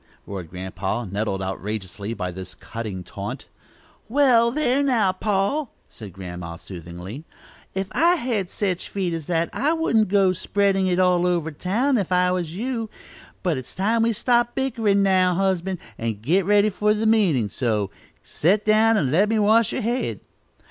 roared 0.25 0.49
Grandpa 0.49 1.05
nettled 1.05 1.43
outrageously 1.43 2.11
by 2.15 2.31
this 2.31 2.55
cutting 2.55 3.03
taunt. 3.03 3.45
"Wall, 4.09 4.51
thar', 4.51 4.81
now, 4.81 5.11
pa," 5.11 5.67
said 5.89 6.11
Grandma, 6.11 6.55
soothingly; 6.55 7.23
"if 7.75 7.87
I 7.91 8.15
had 8.15 8.49
sech 8.49 8.79
feet 8.79 9.13
as 9.13 9.27
that, 9.27 9.51
I 9.53 9.73
wouldn't 9.73 10.07
go 10.07 10.33
to 10.33 10.39
spreadin' 10.39 10.87
it 10.87 10.97
all 10.99 11.27
over 11.27 11.51
town, 11.51 11.99
if 11.99 12.11
I 12.11 12.31
was 12.31 12.55
you 12.55 12.89
but 13.43 13.59
it's 13.59 13.75
time 13.75 14.01
we 14.01 14.11
stopped 14.11 14.55
bickerin' 14.55 15.03
now, 15.03 15.35
husband, 15.35 15.77
and 15.99 16.19
got 16.19 16.45
ready 16.45 16.71
for 16.71 16.95
meetin'; 16.95 17.49
so 17.49 17.91
set 18.23 18.65
down 18.65 18.97
and 18.97 19.11
let 19.11 19.29
me 19.29 19.37
wash 19.37 19.71
yer 19.71 19.81
head." 19.81 20.19